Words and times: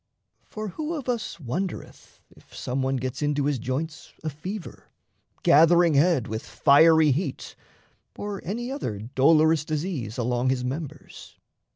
For 0.47 0.69
who 0.69 0.95
of 0.95 1.07
us 1.07 1.39
Wondereth 1.39 2.21
if 2.35 2.55
some 2.57 2.81
one 2.81 2.95
gets 2.95 3.21
into 3.21 3.45
his 3.45 3.59
joints 3.59 4.13
A 4.23 4.31
fever, 4.31 4.89
gathering 5.43 5.93
head 5.93 6.27
with 6.27 6.41
fiery 6.43 7.11
heat, 7.11 7.55
Or 8.15 8.41
any 8.43 8.71
other 8.71 8.97
dolorous 9.13 9.63
disease 9.63 10.17
Along 10.17 10.49
his 10.49 10.63
members? 10.63 11.37